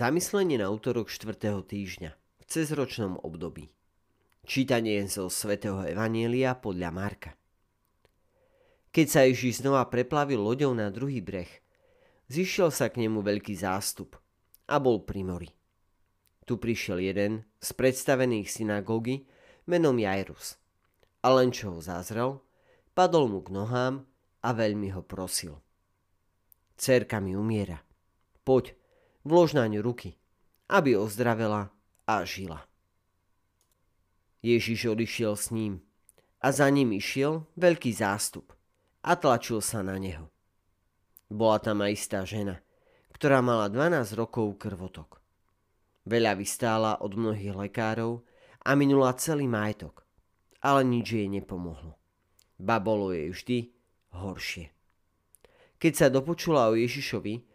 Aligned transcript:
Zamyslenie 0.00 0.56
na 0.56 0.72
útorok 0.72 1.12
4. 1.12 1.36
týždňa 1.60 2.16
v 2.16 2.44
cezročnom 2.48 3.20
období. 3.20 3.68
Čítanie 4.48 5.04
zo 5.04 5.28
svätého 5.28 5.76
Evanielia 5.84 6.56
podľa 6.56 6.88
Marka. 6.88 7.36
Keď 8.96 9.06
sa 9.12 9.28
Ježíš 9.28 9.60
znova 9.60 9.84
preplavil 9.92 10.40
loďou 10.40 10.72
na 10.72 10.88
druhý 10.88 11.20
breh, 11.20 11.52
zišiel 12.32 12.72
sa 12.72 12.88
k 12.88 13.04
nemu 13.04 13.20
veľký 13.20 13.52
zástup 13.52 14.16
a 14.72 14.80
bol 14.80 15.04
pri 15.04 15.20
mori. 15.20 15.52
Tu 16.48 16.56
prišiel 16.56 17.04
jeden 17.04 17.44
z 17.60 17.68
predstavených 17.76 18.48
synagógy 18.48 19.28
menom 19.68 20.00
Jairus. 20.00 20.56
A 21.20 21.28
len 21.36 21.52
čo 21.52 21.76
ho 21.76 21.80
zazrel, 21.84 22.40
padol 22.96 23.28
mu 23.28 23.44
k 23.44 23.52
nohám 23.52 24.08
a 24.40 24.48
veľmi 24.56 24.96
ho 24.96 25.04
prosil. 25.04 25.60
Cerka 26.80 27.20
mi 27.20 27.36
umiera. 27.36 27.84
Poď, 28.48 28.79
vlož 29.24 29.52
na 29.52 29.68
ruky, 29.80 30.16
aby 30.68 30.96
ozdravela 30.96 31.70
a 32.06 32.24
žila. 32.24 32.64
Ježiš 34.40 34.96
odišiel 34.96 35.36
s 35.36 35.52
ním 35.52 35.84
a 36.40 36.48
za 36.48 36.64
ním 36.72 36.96
išiel 36.96 37.44
veľký 37.60 37.92
zástup 37.92 38.56
a 39.04 39.12
tlačil 39.16 39.60
sa 39.60 39.84
na 39.84 40.00
neho. 40.00 40.32
Bola 41.28 41.60
tam 41.60 41.84
aj 41.84 41.92
istá 41.92 42.24
žena, 42.24 42.64
ktorá 43.12 43.44
mala 43.44 43.68
12 43.68 44.16
rokov 44.16 44.56
krvotok. 44.56 45.20
Veľa 46.08 46.32
vystála 46.40 47.04
od 47.04 47.12
mnohých 47.12 47.52
lekárov 47.52 48.24
a 48.64 48.70
minula 48.72 49.12
celý 49.20 49.44
majetok, 49.44 50.08
ale 50.64 50.82
nič 50.88 51.12
jej 51.12 51.28
nepomohlo. 51.28 52.00
Ba 52.56 52.80
jej 53.12 53.28
vždy 53.28 53.58
horšie. 54.16 54.72
Keď 55.80 55.92
sa 55.96 56.08
dopočula 56.12 56.72
o 56.72 56.76
Ježišovi, 56.76 57.49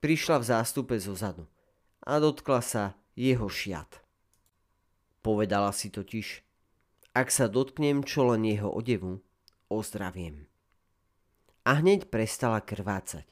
prišla 0.00 0.40
v 0.40 0.48
zástupe 0.48 0.96
zo 0.96 1.12
zadu 1.12 1.44
a 2.04 2.16
dotkla 2.16 2.60
sa 2.64 2.84
jeho 3.16 3.46
šiat. 3.48 4.00
Povedala 5.20 5.68
si 5.76 5.92
totiž, 5.92 6.40
ak 7.12 7.28
sa 7.28 7.52
dotknem 7.52 8.00
čo 8.08 8.32
len 8.32 8.48
jeho 8.48 8.72
odevu, 8.72 9.20
ozdraviem. 9.68 10.48
A 11.68 11.84
hneď 11.84 12.08
prestala 12.08 12.64
krvácať 12.64 13.28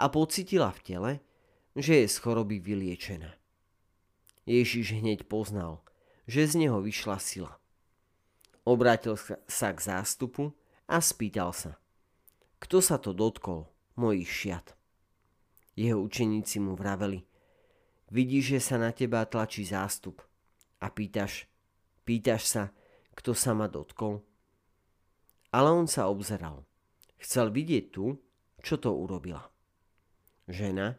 a 0.00 0.08
pocitila 0.08 0.72
v 0.72 0.80
tele, 0.80 1.12
že 1.76 2.02
je 2.02 2.06
z 2.08 2.16
choroby 2.24 2.56
vyliečená. 2.56 3.36
Ježiš 4.48 4.96
hneď 4.96 5.28
poznal, 5.28 5.84
že 6.24 6.48
z 6.48 6.64
neho 6.64 6.80
vyšla 6.80 7.20
sila. 7.20 7.52
Obrátil 8.64 9.20
sa 9.44 9.68
k 9.76 9.78
zástupu 9.80 10.56
a 10.88 11.04
spýtal 11.04 11.52
sa, 11.52 11.76
kto 12.56 12.80
sa 12.80 12.96
to 12.96 13.12
dotkol 13.12 13.68
mojich 14.00 14.28
šiat. 14.28 14.77
Jeho 15.78 16.02
učeníci 16.02 16.58
mu 16.58 16.74
vraveli, 16.74 17.22
vidíš, 18.10 18.58
že 18.58 18.60
sa 18.66 18.76
na 18.82 18.90
teba 18.90 19.22
tlačí 19.22 19.62
zástup 19.62 20.18
a 20.82 20.90
pýtaš, 20.90 21.46
pýtaš 22.02 22.42
sa, 22.50 22.62
kto 23.14 23.30
sa 23.30 23.54
ma 23.54 23.70
dotkol? 23.70 24.18
Ale 25.54 25.70
on 25.70 25.86
sa 25.86 26.10
obzeral. 26.10 26.66
Chcel 27.22 27.54
vidieť 27.54 27.94
tu, 27.94 28.18
čo 28.58 28.74
to 28.82 28.90
urobila. 28.90 29.54
Žena, 30.50 30.98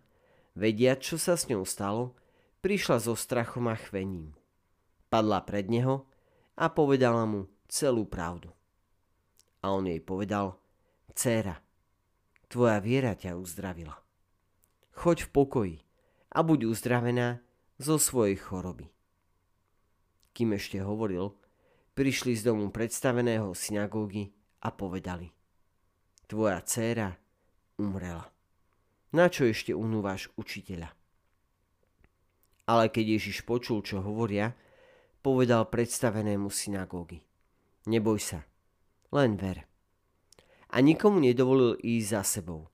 vedia, 0.56 0.96
čo 0.96 1.20
sa 1.20 1.36
s 1.36 1.52
ňou 1.52 1.68
stalo, 1.68 2.16
prišla 2.64 3.04
so 3.04 3.20
strachom 3.20 3.68
a 3.68 3.76
chvením. 3.76 4.32
Padla 5.12 5.44
pred 5.44 5.68
neho 5.68 6.08
a 6.56 6.72
povedala 6.72 7.28
mu 7.28 7.52
celú 7.68 8.08
pravdu. 8.08 8.48
A 9.60 9.76
on 9.76 9.92
jej 9.92 10.00
povedal, 10.00 10.56
Céra, 11.12 11.60
tvoja 12.48 12.80
viera 12.80 13.12
ťa 13.12 13.36
uzdravila 13.36 14.08
choď 15.00 15.24
v 15.24 15.30
pokoji 15.32 15.76
a 16.36 16.44
buď 16.44 16.68
uzdravená 16.68 17.40
zo 17.80 17.96
svojej 17.96 18.36
choroby. 18.36 18.92
Kým 20.36 20.60
ešte 20.60 20.84
hovoril, 20.84 21.40
prišli 21.96 22.36
z 22.36 22.52
domu 22.52 22.68
predstaveného 22.68 23.56
synagógy 23.56 24.36
a 24.60 24.76
povedali 24.76 25.32
Tvoja 26.28 26.60
dcéra 26.60 27.16
umrela. 27.80 28.28
Na 29.16 29.32
čo 29.32 29.48
ešte 29.48 29.72
unúvaš 29.72 30.28
učiteľa? 30.36 30.92
Ale 32.68 32.92
keď 32.92 33.18
Ježiš 33.18 33.48
počul, 33.48 33.82
čo 33.82 34.04
hovoria, 34.04 34.54
povedal 35.24 35.72
predstavenému 35.72 36.52
synagógy 36.52 37.24
Neboj 37.88 38.20
sa, 38.20 38.44
len 39.16 39.40
ver. 39.40 39.64
A 40.70 40.84
nikomu 40.84 41.24
nedovolil 41.24 41.80
ísť 41.82 42.08
za 42.14 42.22
sebou, 42.22 42.70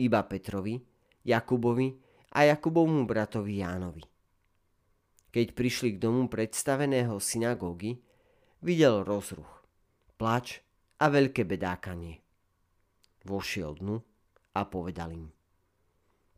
iba 0.00 0.24
Petrovi, 0.24 0.93
Jakubovi 1.24 1.88
a 2.36 2.44
Jakubovmu 2.44 3.08
bratovi 3.08 3.64
Jánovi. 3.64 4.04
Keď 5.32 5.46
prišli 5.56 5.96
k 5.96 6.02
domu 6.04 6.28
predstaveného 6.28 7.16
synagógy, 7.16 7.98
videl 8.60 9.02
rozruch, 9.02 9.64
plač 10.20 10.60
a 11.00 11.08
veľké 11.08 11.48
bedákanie. 11.48 12.20
Vošiel 13.24 13.80
dnu 13.80 13.96
a 14.52 14.60
povedal 14.68 15.16
im. 15.16 15.32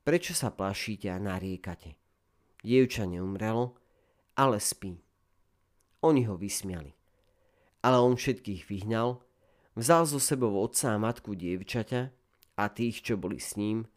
Prečo 0.06 0.38
sa 0.38 0.54
plašíte 0.54 1.10
a 1.10 1.18
nariekate? 1.18 1.98
Dievča 2.62 3.10
neumrelo, 3.10 3.74
ale 4.38 4.62
spí. 4.62 5.02
Oni 6.06 6.22
ho 6.30 6.38
vysmiali. 6.38 6.94
Ale 7.82 7.98
on 7.98 8.14
všetkých 8.14 8.70
vyhnal, 8.70 9.18
vzal 9.74 10.06
zo 10.06 10.22
sebou 10.22 10.54
otca 10.62 10.94
a 10.94 11.02
matku 11.02 11.34
dievčaťa 11.34 12.02
a 12.54 12.64
tých, 12.70 13.02
čo 13.02 13.18
boli 13.18 13.42
s 13.42 13.58
ním, 13.58 13.90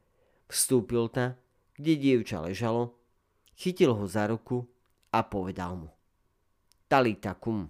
Vstúpil 0.49 1.05
ta, 1.13 1.37
kde 1.77 1.93
dievča 1.93 2.41
ležalo, 2.41 2.97
chytil 3.53 3.93
ho 3.93 4.09
za 4.09 4.25
ruku 4.25 4.65
a 5.13 5.21
povedal 5.21 5.77
mu. 5.77 5.89
Talita 6.89 7.37
kum, 7.37 7.69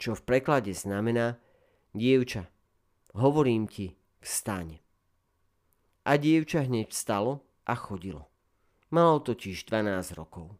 čo 0.00 0.16
v 0.16 0.24
preklade 0.24 0.72
znamená 0.72 1.36
dievča, 1.92 2.48
hovorím 3.12 3.68
ti, 3.68 3.92
vstaň. 4.24 4.80
A 6.08 6.16
dievča 6.16 6.64
hneď 6.64 6.88
vstalo 6.88 7.44
a 7.68 7.76
chodilo. 7.76 8.32
Malo 8.88 9.20
totiž 9.20 9.68
12 9.68 10.16
rokov. 10.16 10.56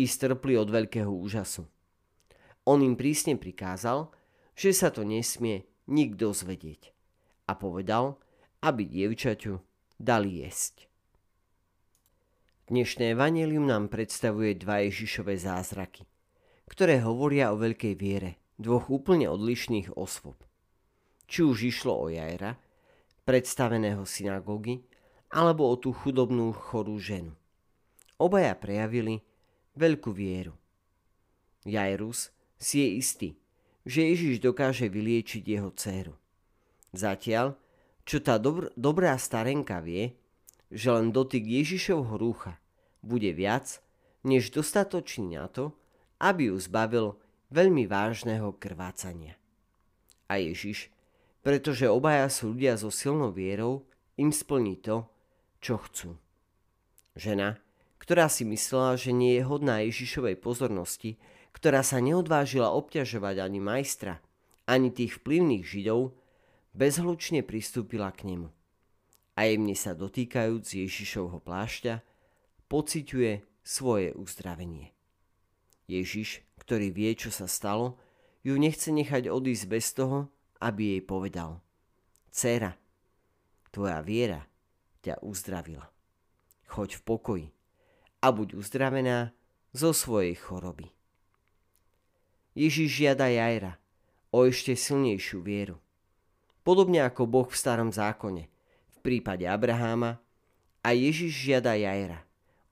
I 0.00 0.08
strpli 0.08 0.56
od 0.56 0.72
veľkého 0.72 1.12
úžasu. 1.12 1.68
On 2.64 2.80
im 2.80 2.96
prísne 2.96 3.36
prikázal, 3.36 4.08
že 4.56 4.72
sa 4.72 4.88
to 4.88 5.04
nesmie 5.04 5.68
nikto 5.84 6.32
zvedieť. 6.32 6.96
A 7.44 7.52
povedal, 7.52 8.16
aby 8.64 8.88
dievčaťu 8.88 9.67
dali 9.98 10.46
jesť. 10.46 10.86
Dnešné 12.70 13.18
evanelium 13.18 13.66
nám 13.66 13.90
predstavuje 13.90 14.54
dva 14.54 14.86
Ježišové 14.86 15.34
zázraky, 15.34 16.06
ktoré 16.70 17.02
hovoria 17.02 17.50
o 17.50 17.58
veľkej 17.58 17.94
viere 17.98 18.38
dvoch 18.58 18.90
úplne 18.90 19.26
odlišných 19.26 19.94
osôb. 19.98 20.38
Či 21.26 21.44
už 21.44 21.58
išlo 21.66 21.94
o 21.94 22.06
Jajra, 22.10 22.58
predstaveného 23.26 24.06
synagógy, 24.06 24.82
alebo 25.28 25.68
o 25.68 25.76
tú 25.76 25.92
chudobnú 25.92 26.54
chorú 26.56 26.96
ženu. 26.96 27.36
Obaja 28.16 28.56
prejavili 28.56 29.20
veľkú 29.76 30.10
vieru. 30.10 30.56
Jairus 31.68 32.32
si 32.56 32.80
je 32.80 32.88
istý, 32.96 33.28
že 33.84 34.08
Ježiš 34.08 34.40
dokáže 34.40 34.88
vyliečiť 34.88 35.44
jeho 35.44 35.70
dceru. 35.76 36.16
Zatiaľ, 36.96 37.60
čo 38.08 38.24
tá 38.24 38.40
dobr- 38.40 38.72
dobrá 38.72 39.12
starenka 39.20 39.84
vie, 39.84 40.16
že 40.72 40.88
len 40.88 41.12
dotyk 41.12 41.44
Ježišovho 41.44 42.16
rúcha 42.16 42.56
bude 43.04 43.28
viac, 43.36 43.84
než 44.24 44.48
dostatočný 44.48 45.36
na 45.36 45.44
to, 45.52 45.76
aby 46.16 46.48
ju 46.48 46.56
zbavil 46.56 47.06
veľmi 47.52 47.84
vážneho 47.84 48.56
krvácania. 48.56 49.36
A 50.32 50.40
Ježiš, 50.40 50.88
pretože 51.44 51.84
obaja 51.84 52.32
sú 52.32 52.56
ľudia 52.56 52.80
so 52.80 52.88
silnou 52.88 53.28
vierou, 53.28 53.84
im 54.16 54.32
splní 54.32 54.80
to, 54.80 55.04
čo 55.60 55.76
chcú. 55.76 56.16
Žena, 57.12 57.60
ktorá 58.00 58.32
si 58.32 58.48
myslela, 58.48 58.96
že 58.96 59.12
nie 59.12 59.36
je 59.36 59.44
hodná 59.44 59.84
Ježišovej 59.84 60.40
pozornosti, 60.40 61.20
ktorá 61.52 61.84
sa 61.84 62.00
neodvážila 62.00 62.72
obťažovať 62.72 63.36
ani 63.44 63.60
majstra, 63.60 64.20
ani 64.64 64.88
tých 64.88 65.20
vplyvných 65.20 65.64
židov, 65.64 66.16
bezhlučne 66.74 67.44
pristúpila 67.44 68.12
k 68.12 68.28
nemu. 68.34 68.48
A 69.38 69.46
jemne 69.46 69.76
sa 69.78 69.94
dotýkajúc 69.94 70.66
Ježišovho 70.74 71.38
plášťa, 71.38 72.02
pociťuje 72.66 73.32
svoje 73.62 74.10
uzdravenie. 74.12 74.92
Ježiš, 75.88 76.44
ktorý 76.60 76.92
vie, 76.92 77.14
čo 77.16 77.30
sa 77.32 77.48
stalo, 77.48 77.96
ju 78.44 78.58
nechce 78.58 78.92
nechať 78.92 79.30
odísť 79.30 79.64
bez 79.70 79.94
toho, 79.96 80.28
aby 80.58 80.98
jej 80.98 81.02
povedal 81.06 81.62
Cera, 82.28 82.76
tvoja 83.70 84.02
viera 84.04 84.44
ťa 85.00 85.22
uzdravila. 85.24 85.86
Choď 86.68 87.00
v 87.00 87.02
pokoji 87.06 87.46
a 88.20 88.28
buď 88.34 88.58
uzdravená 88.58 89.32
zo 89.72 89.94
svojej 89.94 90.34
choroby. 90.36 90.90
Ježiš 92.58 92.90
žiada 92.90 93.30
Jajra 93.30 93.78
o 94.34 94.44
ešte 94.44 94.74
silnejšiu 94.74 95.40
vieru 95.40 95.78
podobne 96.68 97.00
ako 97.00 97.24
Boh 97.24 97.48
v 97.48 97.56
starom 97.56 97.88
zákone, 97.88 98.44
v 98.92 98.98
prípade 99.00 99.48
Abraháma 99.48 100.20
a 100.84 100.92
Ježiš 100.92 101.48
žiada 101.48 101.72
Jajra 101.72 102.20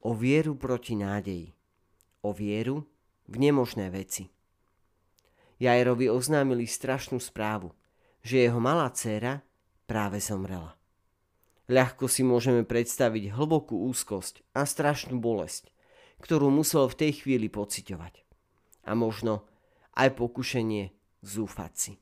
o 0.04 0.12
vieru 0.12 0.52
proti 0.52 0.93
nádeji, 0.93 1.56
o 2.20 2.37
vieru 2.37 2.84
v 3.25 3.40
nemožné 3.40 3.88
veci. 3.88 4.28
Jairovi 5.56 6.12
oznámili 6.12 6.69
strašnú 6.69 7.16
správu, 7.16 7.72
že 8.20 8.44
jeho 8.44 8.60
malá 8.60 8.93
dcéra 8.93 9.40
práve 9.88 10.20
zomrela. 10.20 10.76
Ľahko 11.72 12.04
si 12.04 12.20
môžeme 12.20 12.69
predstaviť 12.69 13.32
hlbokú 13.32 13.81
úzkosť 13.88 14.44
a 14.52 14.69
strašnú 14.69 15.16
bolesť, 15.16 15.72
ktorú 16.20 16.52
musel 16.52 16.84
v 16.93 17.00
tej 17.00 17.25
chvíli 17.25 17.48
pociťovať. 17.48 18.28
A 18.84 18.93
možno 18.93 19.48
aj 19.96 20.20
pokušenie 20.20 20.93
zúfať 21.25 21.72
si. 21.72 21.93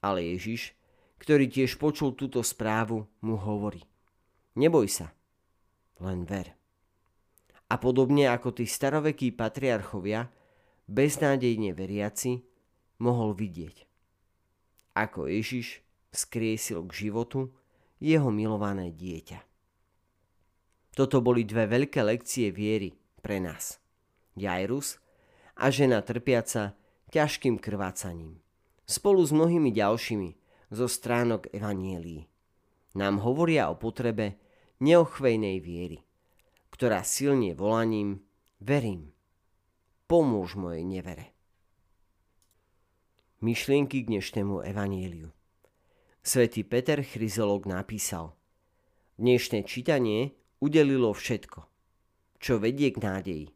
Ale 0.00 0.24
Ježiš, 0.24 0.72
ktorý 1.20 1.48
tiež 1.48 1.76
počul 1.76 2.16
túto 2.16 2.40
správu, 2.40 3.04
mu 3.20 3.36
hovorí. 3.36 3.84
Neboj 4.56 4.88
sa, 4.88 5.12
len 6.00 6.24
ver. 6.24 6.56
A 7.70 7.78
podobne 7.78 8.26
ako 8.26 8.56
tí 8.56 8.66
starovekí 8.66 9.30
patriarchovia, 9.36 10.26
beznádejne 10.90 11.70
veriaci, 11.76 12.42
mohol 12.98 13.36
vidieť. 13.36 13.86
Ako 14.98 15.30
Ježiš 15.30 15.84
skriesil 16.10 16.82
k 16.90 17.08
životu 17.08 17.54
jeho 18.02 18.32
milované 18.34 18.90
dieťa. 18.90 19.38
Toto 20.96 21.22
boli 21.22 21.46
dve 21.46 21.70
veľké 21.70 22.02
lekcie 22.02 22.50
viery 22.50 22.90
pre 23.22 23.38
nás. 23.38 23.78
Jairus 24.34 24.98
a 25.54 25.70
žena 25.70 26.02
trpiaca 26.02 26.74
ťažkým 27.14 27.62
krvácaním. 27.62 28.42
Spolu 28.90 29.22
s 29.22 29.30
mnohými 29.30 29.70
ďalšími 29.70 30.30
zo 30.74 30.90
stránok 30.90 31.46
Evanielii. 31.54 32.26
Nám 32.98 33.22
hovoria 33.22 33.70
o 33.70 33.78
potrebe 33.78 34.42
neochvejnej 34.82 35.62
viery, 35.62 36.02
ktorá 36.74 37.06
silne 37.06 37.54
volaním 37.54 38.26
verím, 38.58 39.14
pomôž 40.10 40.58
mojej 40.58 40.82
nevere. 40.82 41.30
Myšlienky 43.38 44.02
k 44.02 44.10
dnešnému 44.10 44.66
evaníliu. 44.66 45.30
Svetý 46.26 46.66
Peter 46.66 46.98
Chryzolog 47.06 47.70
napísal 47.70 48.34
Dnešné 49.22 49.70
čítanie 49.70 50.34
udelilo 50.58 51.14
všetko, 51.14 51.62
čo 52.42 52.58
vedie 52.58 52.90
k 52.90 52.98
nádeji 52.98 53.46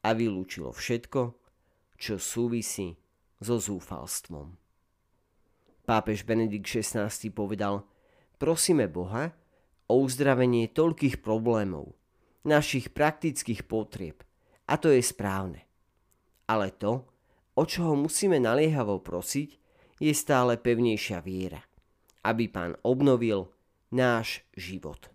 a 0.00 0.16
vylúčilo 0.16 0.72
všetko, 0.72 1.36
čo 2.00 2.16
súvisí 2.16 2.96
so 3.40 3.56
zúfalstvom. 3.56 4.54
Pápež 5.88 6.22
Benedikt 6.22 6.68
XVI 6.68 7.10
povedal, 7.32 7.82
prosíme 8.38 8.86
Boha, 8.86 9.34
o 9.90 10.06
uzdravenie 10.06 10.70
toľkých 10.70 11.18
problémov, 11.18 11.98
našich 12.46 12.94
praktických 12.94 13.66
potrieb. 13.66 14.22
A 14.70 14.78
to 14.78 14.94
je 14.94 15.02
správne. 15.02 15.66
Ale 16.46 16.70
to, 16.70 17.10
o 17.58 17.62
čo 17.66 17.90
ho 17.90 17.94
musíme 17.98 18.38
naliehavo 18.38 19.02
prosiť, 19.02 19.58
je 19.98 20.12
stále 20.14 20.54
pevnejšia 20.56 21.18
viera, 21.26 21.60
aby 22.22 22.46
pán 22.46 22.78
obnovil 22.86 23.50
náš 23.90 24.46
život. 24.54 25.10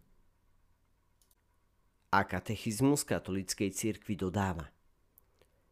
A 2.12 2.28
katechizmus 2.28 3.08
katolíckej 3.08 3.72
cirkvi 3.72 4.20
dodáva. 4.20 4.68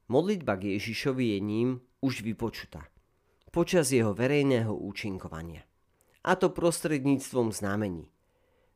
Modlitba 0.08 0.60
k 0.60 0.76
Ježišovi 0.76 1.36
je 1.36 1.40
ním 1.40 1.70
už 2.04 2.20
vypočutá 2.28 2.84
počas 3.54 3.94
jeho 3.94 4.18
verejného 4.18 4.74
účinkovania. 4.74 5.62
A 6.26 6.34
to 6.34 6.50
prostredníctvom 6.50 7.54
znamení, 7.54 8.10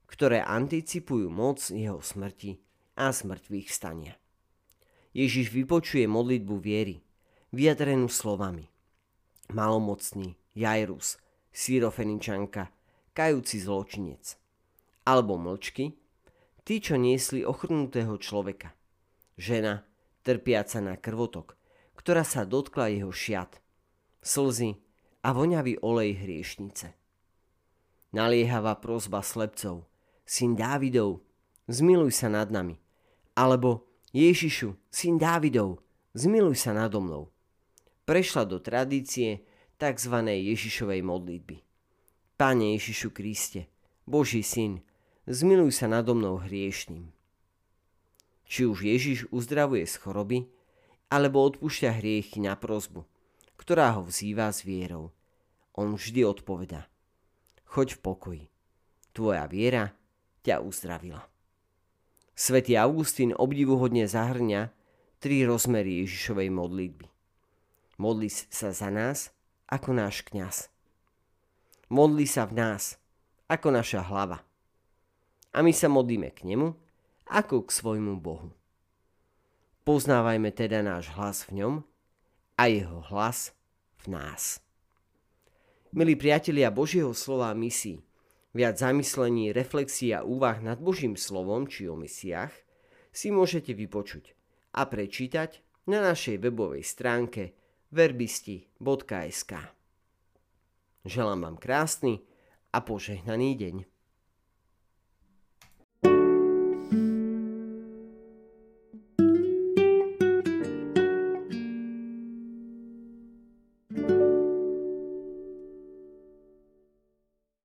ktoré 0.06 0.45
anticipujú 0.45 1.27
moc 1.33 1.57
jeho 1.74 1.97
smrti 1.97 2.62
a 2.94 3.09
smrtvých 3.09 3.68
stania. 3.74 4.13
Ježiš 5.18 5.50
vypočuje 5.50 6.06
modlitbu 6.06 6.56
viery, 6.62 7.01
vyjadrenú 7.50 8.06
slovami. 8.06 8.69
Malomocný, 9.50 10.38
Jairus, 10.53 11.18
Syrofeničanka, 11.50 12.69
kajúci 13.18 13.57
zločinec. 13.57 14.38
Alebo 15.09 15.41
mlčky, 15.41 15.97
tí, 16.62 16.77
čo 16.77 17.01
niesli 17.01 17.41
ochrnutého 17.41 18.13
človeka. 18.21 18.77
Žena, 19.39 19.88
trpiaca 20.21 20.83
na 20.83 21.00
krvotok, 21.00 21.56
ktorá 22.07 22.24
sa 22.24 22.48
dotkla 22.48 22.88
jeho 22.88 23.12
šiat, 23.12 23.59
slzy 24.24 24.80
a 25.27 25.36
voňavý 25.36 25.83
olej 25.83 26.15
hriešnice. 26.15 26.95
Naliehavá 28.15 28.80
prozba 28.80 29.19
slepcov– 29.19 29.83
syn 30.24 30.56
Dávidov, 30.56 31.19
zmiluj 31.68 32.15
sa 32.15 32.31
nad 32.31 32.48
nami. 32.48 32.80
Alebo 33.36 33.92
Ježišu, 34.15 34.80
syn 34.88 35.19
Dávidov, 35.19 35.83
zmiluj 36.15 36.56
sa 36.56 36.71
nado 36.71 37.04
mnou. 37.04 37.27
Prešla 38.07 38.48
do 38.48 38.63
tradície 38.63 39.44
tzv. 39.75 40.15
Ježišovej 40.31 41.03
modlitby. 41.03 41.60
Pane 42.39 42.80
Ježišu 42.80 43.12
Kriste, 43.12 43.68
Boží 44.07 44.48
syn, 44.48 44.80
zmiluj 45.27 45.75
sa 45.75 45.92
nado 45.92 46.15
mnou 46.15 46.39
hriešným. 46.39 47.12
Či 48.48 48.63
už 48.63 48.88
Ježiš 48.88 49.27
uzdravuje 49.27 49.83
z 49.83 49.95
choroby, 50.00 50.48
alebo 51.07 51.44
odpúšťa 51.48 52.00
hriechy 52.00 52.44
na 52.44 52.59
prozbu, 52.59 53.07
ktorá 53.56 53.95
ho 53.95 54.04
vzýva 54.04 54.51
s 54.51 54.63
vierou. 54.68 55.15
On 55.77 55.94
vždy 55.95 56.25
odpoveda. 56.27 56.89
Choď 57.68 57.95
v 57.95 58.00
pokoji. 58.01 58.44
Tvoja 59.13 59.45
viera 59.50 59.94
ťa 60.44 60.62
uzdravila. 60.63 61.24
Svetý 62.38 62.77
Augustín 62.77 63.33
obdivuhodne 63.33 64.06
zahrňa 64.06 64.69
tri 65.18 65.42
rozmery 65.42 66.06
Ježišovej 66.06 66.50
modlitby. 66.54 67.07
Modli 67.98 68.30
sa 68.30 68.69
za 68.69 68.94
nás 68.94 69.33
ako 69.65 69.98
náš 69.98 70.21
kňaz. 70.21 70.69
Modli 71.89 72.30
sa 72.30 72.45
v 72.45 72.62
nás 72.62 73.01
ako 73.50 73.74
naša 73.74 74.06
hlava. 74.06 74.45
A 75.56 75.65
my 75.65 75.74
sa 75.74 75.89
modlíme 75.89 76.30
k 76.30 76.45
nemu 76.45 76.77
ako 77.25 77.65
k 77.65 77.69
svojmu 77.74 78.21
Bohu. 78.21 78.53
Poznávajme 79.88 80.51
teda 80.51 80.84
náš 80.84 81.07
hlas 81.16 81.48
v 81.48 81.63
ňom 81.63 81.75
a 82.60 82.68
jeho 82.68 83.08
hlas 83.08 83.56
v 84.03 84.20
nás. 84.20 84.60
Milí 85.96 86.20
priatelia 86.20 86.67
Božieho 86.67 87.15
slova 87.15 87.56
misií, 87.56 88.03
Viac 88.51 88.75
zamyslení, 88.84 89.56
reflexí 89.56 90.12
a 90.12 90.27
úvah 90.27 90.60
nad 90.60 90.75
Božím 90.84 91.15
slovom 91.15 91.72
či 91.72 91.88
o 91.88 91.96
misiách 91.96 92.51
si 93.15 93.32
môžete 93.32 93.72
vypočuť 93.72 94.36
a 94.75 94.84
prečítať 94.91 95.63
na 95.88 96.03
našej 96.03 96.44
webovej 96.44 96.84
stránke 96.84 97.56
verbisti.sk. 97.96 99.53
Želám 101.08 101.39
vám 101.48 101.58
krásny 101.63 102.27
a 102.75 102.84
požehnaný 102.84 103.56
deň. 103.56 103.97